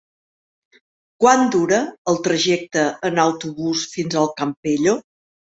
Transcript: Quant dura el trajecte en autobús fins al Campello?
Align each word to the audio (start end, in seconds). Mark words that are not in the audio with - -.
Quant 1.23 1.43
dura 1.57 1.81
el 2.13 2.19
trajecte 2.29 2.87
en 3.11 3.23
autobús 3.27 3.87
fins 3.95 4.21
al 4.23 4.33
Campello? 4.43 4.99